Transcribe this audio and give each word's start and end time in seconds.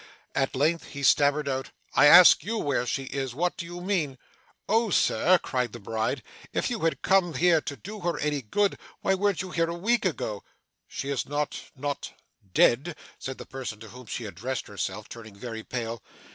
At 0.33 0.55
length 0.55 0.85
he 0.85 1.03
stammered 1.03 1.47
out, 1.47 1.69
'I 1.93 2.05
ask 2.07 2.43
YOU 2.43 2.57
where 2.57 2.87
she 2.87 3.03
is? 3.03 3.35
What 3.35 3.55
do 3.55 3.67
you 3.67 3.81
mean?' 3.81 4.17
'Oh 4.67 4.89
sir!' 4.89 5.37
cried 5.37 5.73
the 5.73 5.79
bride, 5.79 6.23
'If 6.51 6.71
you 6.71 6.79
have 6.79 7.03
come 7.03 7.35
here 7.35 7.61
to 7.61 7.75
do 7.75 7.99
her 7.99 8.17
any 8.17 8.41
good, 8.41 8.79
why 9.01 9.13
weren't 9.13 9.43
you 9.43 9.51
here 9.51 9.69
a 9.69 9.75
week 9.75 10.03
ago?' 10.03 10.43
'She 10.87 11.11
is 11.11 11.29
not 11.29 11.65
not 11.75 12.13
dead?' 12.51 12.95
said 13.19 13.37
the 13.37 13.45
person 13.45 13.79
to 13.81 13.89
whom 13.89 14.07
she 14.07 14.25
addressed 14.25 14.65
herself, 14.65 15.07
turning 15.07 15.35
very 15.35 15.61
pale. 15.63 16.01